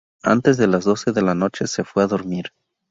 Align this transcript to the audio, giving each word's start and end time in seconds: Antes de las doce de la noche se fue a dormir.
Antes 0.23 0.57
de 0.57 0.65
las 0.65 0.83
doce 0.83 1.11
de 1.11 1.21
la 1.21 1.35
noche 1.35 1.67
se 1.67 1.83
fue 1.83 2.01
a 2.01 2.07
dormir. 2.07 2.53